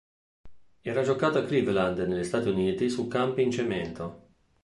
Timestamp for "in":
3.43-3.51